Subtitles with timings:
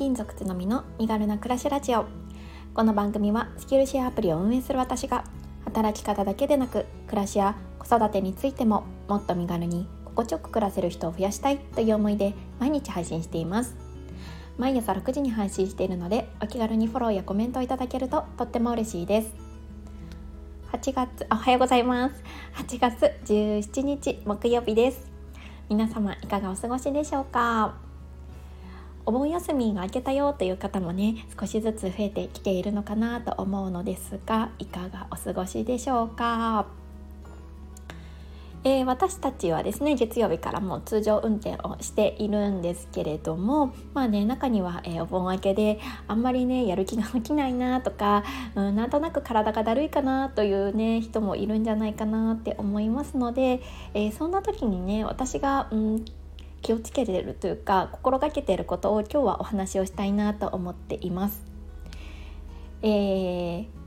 [0.00, 2.06] 勤族つのみの身軽な暮らしラジオ
[2.72, 5.24] この番組はスキルシェアアプリを運営する私が
[5.66, 13.76] 働き方だけでなく暮らしや子育てについてももっと身軽に心地よく暮らせる人を増やしたいという思いで毎日配信しています。
[14.56, 19.34] 毎朝6時に配信しているのでお気軽にフォローやコメントをいただけるととっても嬉しいです。
[20.72, 22.14] 8月おはようございます。
[22.54, 25.10] 8月17日木曜日です。
[25.68, 27.89] 皆様いかがお過ごしでしょうか？
[29.10, 36.68] お盆休みが明けたよという方もね少しずつ増えてきているのかなと思うのですがいかがお過ごしでしょうか？
[38.62, 48.22] えー、私たちはですね月曜日からもう通常運転をしているんですけれどもまあね中には、えー、お盆明けであんまりねやる気が起きないなとか、
[48.54, 53.60] うん、なんとなく体がだるいかなというね人もいるんじゃないかなって思いますので、
[53.94, 56.04] えー、そんな時にね私が、うん、
[56.62, 61.42] 気をつけてるというか心がけていることを今日はお話をしたいなと思っています。
[62.82, 63.80] えー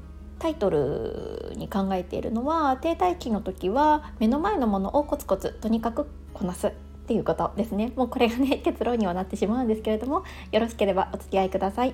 [0.44, 6.72] タイトルに考えているのは停滞期の時は目の前のものをコツコツとにかくこなすっ
[7.08, 7.94] ていうことですね。
[7.95, 11.94] もうこれがね 結論にはなってしまうんですけれどもよろしければお付き合いください。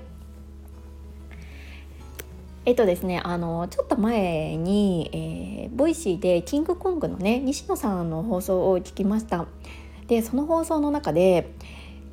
[2.65, 9.45] えっとですねあのちょっと前に、えー、 Voicy でキングコングのね西野さんの放送を聞きました。
[10.09, 11.53] でその放送の中で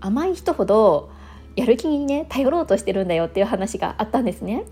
[0.00, 1.10] 甘い人ほど
[1.56, 4.64] やる気にね頼ろうとしてるんだよっていう話があったんですね。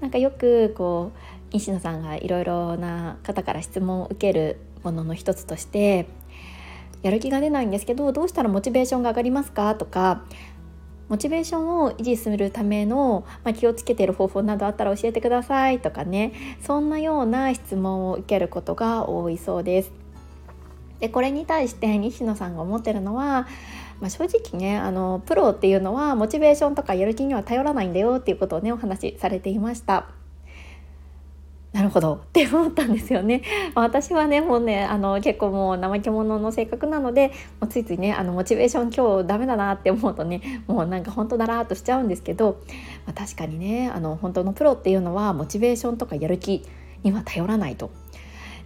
[0.00, 1.18] なんかよくこう
[1.52, 6.06] 西野さんがいろいろな方から質問を受けるものの一つとして
[7.02, 9.74] やる気が出ないんですけどどうしたらモチベーションが上がりますか？
[9.76, 10.24] とか
[11.08, 15.80] モチベーションを維持するための、まあ、気をつけている方法などあったら教えてください。
[15.80, 19.92] とかねそんなような質問を受けることが多いそうです。
[21.00, 23.46] でこれに対して西野さんが思ってるのは
[24.00, 30.08] まあ、正直ねあのプロっていうのはモチベーションとかやる気には頼らないんだよっていうことをねお話しされていました。
[31.72, 33.42] なるほどって思ったんですよね。
[33.76, 37.28] まあ、私はねもうねあの結構もう怠け者の性格なので
[37.60, 42.60] もうついついねあのモチベーション今日ダメだなって思うとねもうなんか本当だらーっとしちゃうんですけど、
[43.06, 46.66] まあ、確かにねあの本当のプロっていうのはモチベーションとかやる気
[47.04, 47.90] には頼らないと。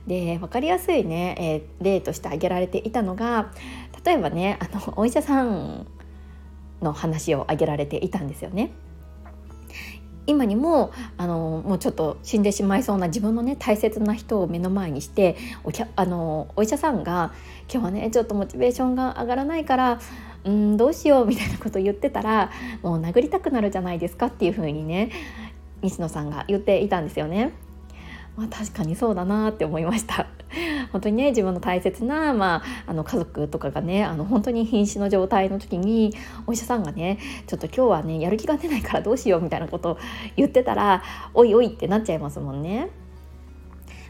[0.07, 3.53] で分かりやすいね、えー、例として挙げられていたのが
[4.05, 5.87] 例えばねあのお医者さん
[6.83, 8.71] の話を挙げられていたんですよね。
[10.27, 17.35] 今にもあのもうちょっと死んでしまいそうな自分のね大切な人を目の前にしておきゃあのお医者さんが
[17.71, 20.01] 「今日はねちょっとモチベーションが上がらないから
[20.45, 22.51] うんどうしよう」みたいなことを言ってたら
[22.83, 25.11] もう殴りたくなるじゃないですかっていうふうにね
[25.83, 27.53] 西野さんが言っていたんですよね。
[28.37, 30.27] まあ、確かにそうだなって思いました
[30.93, 36.15] 本当にね自分の大切な、まあ、あの家族とかがねあの本当に瀕死の状態の時に
[36.47, 39.99] お医者さんがねちょっと今日はねやる気が出ないからどうしようみたいなことを
[40.37, 41.03] 言ってたら
[41.33, 42.91] おいおいってなっちゃいますもんね。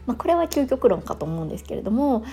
[0.05, 2.23] まあ、これは究極論かと思うんですけれども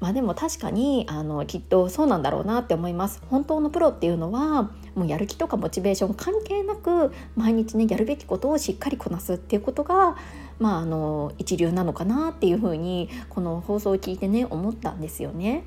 [0.00, 10.16] まあでも確かにあのきっとそうなんだろうなって思います本当のプロっていうのはもうやる気とかモチベーション関係なく毎日ねやるべきことをしっかりこなすっていうことが
[10.62, 15.64] まああの一流なのかなっていうふうにこの放送を聞いてね思ったんですよね。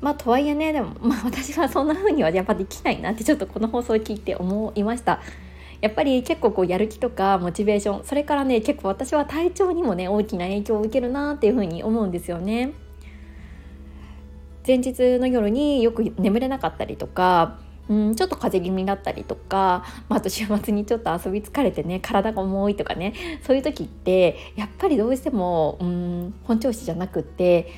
[0.00, 5.20] まあとはいえねでも、 まあ、私はそんな風にはやっぱできないなってちょっとこの放送を聞いて思いました。
[5.80, 12.72] やっぱり結構こうやる気とかモチベーションそれからね結構私は体調にもね大きな影響を受けるなっていうふうに思うんですよね。
[14.66, 17.58] 前日の夜によく眠れなかったりとか
[17.88, 23.12] うん、ちょっと風邪気味だったりとか、まあ、あと週末にちょっと遊び疲れてね体が重いとかね
[23.42, 27.70] そういう時ってやっぱりどうしても、うん、本調子じゃなくって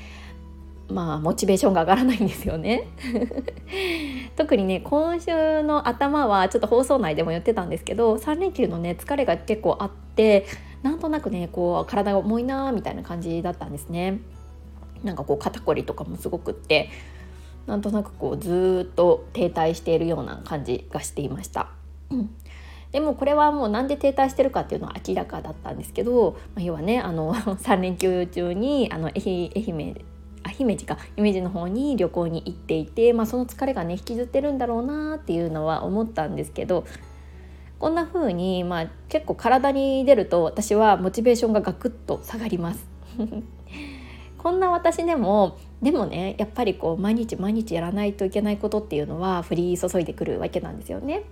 [0.88, 2.86] まあモチベーションが上がらないんですよね。
[4.36, 10.46] 特にね今週の頭はちょっと放送内でも言ってたんですけど3連休のね疲れが結構あって
[10.82, 14.20] なんとなくねこう体が重いなみたいな感じだったんですね。
[15.02, 16.90] なんかこう肩こりとかもすごくって。
[17.66, 21.68] なんとなくこうずっと停滞しているような感じがしていました。
[22.92, 29.96] でもこれはもうなんで停滞してるかっていうのは明らかだったんですけど、まあ、要はねあの 3連休中にあの愛媛
[30.48, 36.84] 姫路か姫路の方に旅行に行っていて、まあ、その疲れがね引きずってるんだろうなっていうのは思ったんですけど
[37.78, 42.86] こんな風にまあ結構体に出ると私はモチベーションがガクッと下がります。
[44.38, 51.24] こんな私でもでもねやっぱりこう毎日毎日やらないといけないことっていうのは降り注いでくるわけなんですよね。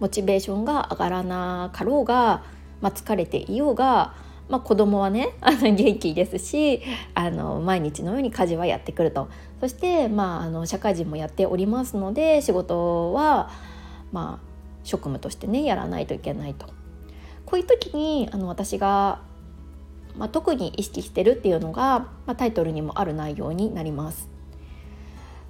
[0.00, 2.44] モチベーションが上がらなかろうが、
[2.80, 4.14] まあ、疲れていようが
[4.48, 6.82] まあ、子供はねあの元気ですし
[7.14, 9.28] あの毎日のように家事はやってくると
[9.60, 13.50] そして、まあ、あの社会人もやっておりますので仕事は、
[14.12, 14.46] まあ、
[14.84, 16.66] 職務としてねやらないといけないと。
[17.44, 19.20] こういう時にあの私が、
[20.18, 24.28] まあ、特に意識してるっていうのが、まあ、タイトルにもある内容になります。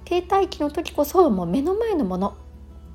[0.05, 2.37] 停滞期の時こそもう目の前のもの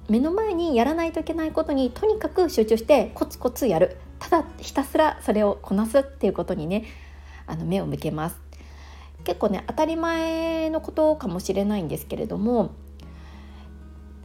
[0.09, 6.87] 目の前にやらないといけないことにとにかく集中してコツコツやるただひたすらそれをこなすっていうことにね
[7.47, 8.41] あの目を向けます
[9.25, 12.75] 結構ね当たり前のことかもしれないんですけれども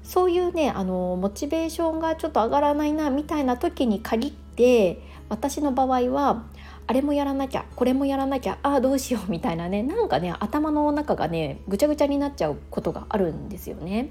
[0.02, 6.46] そういうねあのモチベーションがちょっと上がらないなみたいな時に限って私の場合は
[6.88, 14.10] あれもやらなきゃこれもやらなきゃああどうしようみたいなねなんかね頭の中がねぐちゃぐちゃになっちゃうことがあるんですよね。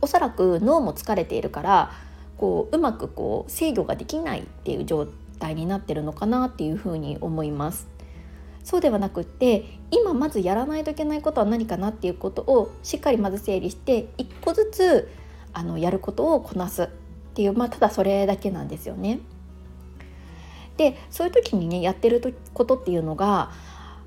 [0.00, 1.92] おそらく脳も疲れているから
[2.38, 5.06] こううまくこう制御ができないっていう状
[5.38, 7.88] 態になってるのかなっていうふうに思います。
[8.64, 15.08] そうではなくって今まずやらないといけないことは何かなっていうことをしっかりまず整理して一個ずつ
[15.52, 16.88] あのやることをこなすっ
[17.34, 19.20] ていう、まあ、ただそれだけなんですよね。
[20.76, 23.52] でそういう時にねやってることっていうのが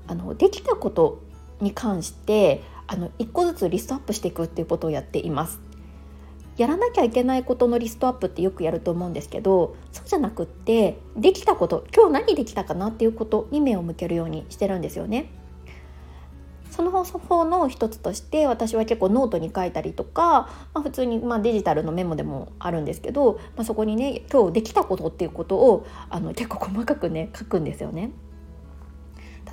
[0.06, 1.20] あのできたこと
[1.60, 5.60] に関してあの一個ずつリストアップしていくっていうことをやっています。
[6.56, 15.30] やらなきゃいけないことのリストアップってよくやると思うんですけどそうじゃなくってできたこと今日何できたかなっていうことに目を向けるようにしてるんですよね。
[16.80, 28.12] その方法の一つとして私は結構ノートに書いたりとか、まあ、普通にまあデジタルのメモでもあるんですけど、まあ、そこにね今日できたことっていうことをあの結構細かくね書くんですよね。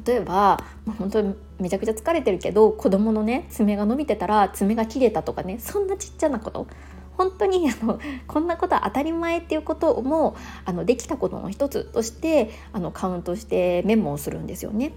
[0.05, 6.67] 例えば、まあ、本当にめちゃくちゃ疲れてるけど子供のね爪が伸びてたら爪が切れたとかねそんなちっちゃなこと
[7.17, 14.93] 本当にあのこんなことは当たり前っていうこともあのできたことの一つとしてあのカウントしてメモをするんですよね。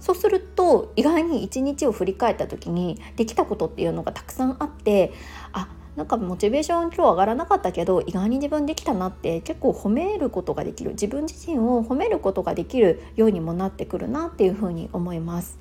[0.00, 5.12] そうすると意外に一日を振り返った時にできたことっていうのがたくさんあって
[5.52, 15.58] あなんかモチベーション今日上がらなかったけど意外に自分できたなって結構褒めることができる自分自身を褒めることができるようにもなってくるなっていうふうに思います。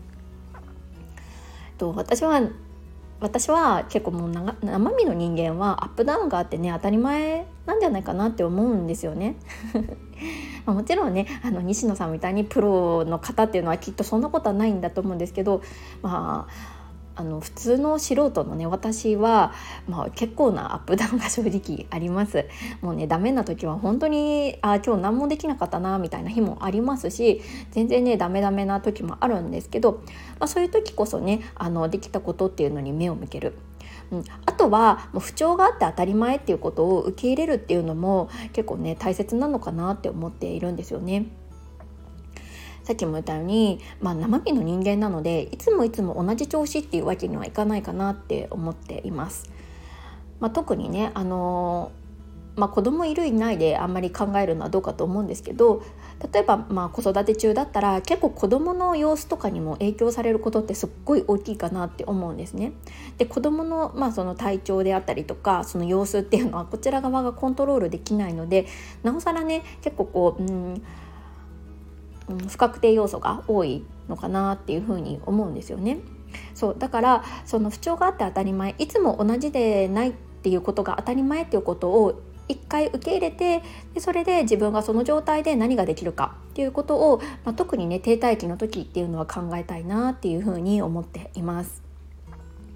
[1.78, 2.42] と私は
[3.22, 9.38] 私は結構もう生身の人間はアップダウンがあってね当たり前なんじゃないかなって思うんですよね。
[10.66, 15.62] まもちろんねあの西野さんみたいにプロの方っていうのはきっとそんなことはないんだと思うんですけど
[16.02, 16.76] まあ
[17.18, 19.54] あの普通の素人のね私は、
[19.88, 22.46] まあ、結構なアップダウンが正直あります
[22.82, 27.42] もうねダメな時は本当にあ今日何もできなかったなみたいな日もありますし
[27.72, 30.04] 全然ねダメダメな時もあるんですけど、
[30.40, 33.54] まあ、そういう時こそねあのできたことっていうのに目を向ける。
[34.16, 41.26] うん、あとはもう不調があって当たり前っていうことを受け入れるっていうのも結構ね大切なのかなって思っているんですよね。
[42.84, 49.50] さっきも言ったように、まあ、生身の人間なのでいつもいつも同じ調子っていうわけにはいかないかなって思っています。
[50.40, 51.92] まあ、特にねあの
[52.56, 55.84] まあ、子供いるいないであんまり考えるのはどうかと思うんですけど
[56.32, 62.72] 例えばまあ子育て中だったら結構子供の様子とかにも影響されることってすっごい大きいかなって思うんですね。
[63.18, 68.68] で子供のまあその体調であったりとかその様子っていうのはこちら側がコントロールできないので
[69.04, 70.82] なおさらね結構こううん
[72.48, 76.00] 不確定要素が多いのかなっていうふうに思うんですよね。
[76.54, 83.62] そうだからその不調があって当たり前いつも同じでないっていうことが当たり前っていうことを一回受け入れて
[83.94, 91.86] でそれで自分がその状態で何ができるかっていうことを、まあ、特にね停滞期の時っていうのは考えたいなっていうふうに思っています。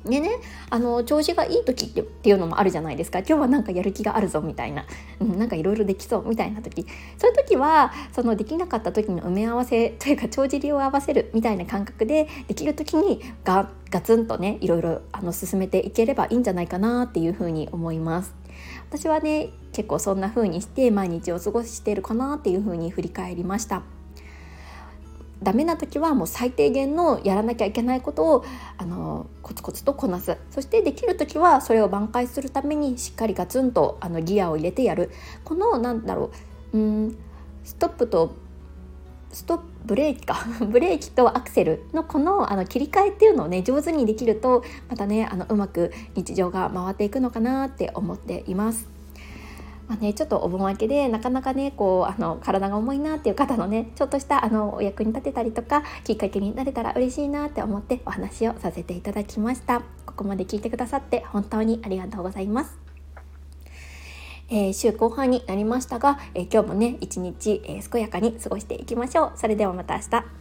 [0.06, 0.30] でね
[0.70, 4.86] あの調子がいい時っていうのもあるじゃないですか今日はなんかやる気があるぞみたいな、
[5.20, 6.86] うん、なんかいろいろできそうみたいな時
[7.18, 18.34] そういう時はそのできなかった時の埋め合わせというか帳尻を合わせるみたいな感覚でできる時にガガツンとねいろいろあの進めていければいいんじゃないかなっていうふうに思います。
[18.90, 23.84] 私はね結構そんな風にして毎日を過ごしてるかなっていう風に振り返りました。
[25.42, 28.46] ダメな時はもう最低限のやらなきゃいけないことを
[28.78, 30.38] あのコツコツとこなす。
[30.50, 35.12] そしてできる時はそれを挽回するためにしっかりガツンとあのギアを入れてやる。
[35.46, 36.32] このなんだろ
[36.74, 36.78] う。
[36.78, 37.18] うん
[37.64, 38.34] ストップと
[39.32, 40.46] ストップブレーキか。
[40.70, 48.88] ブレーキとアクセルのこのあの切り替えっていうのをね上手にできるとまたねあのうまく日常が回っていくのかなって思っています。
[49.88, 59.82] まあね、ちょっとお盆明けでなかなかねこうあの体が重いなっていう方のねちょっとしたあのお役に立てたりとかきっかけになれたら嬉しいなって思ってお話をさせていただきました。
[60.06, 62.89] ここまで聞いてくださって本当にありがとうございます。
[64.50, 69.32] えー、週後半になりましたが、えー、今日もね一日、え、健やかに過ごしていきましょう。
[69.36, 70.39] それではまた明日。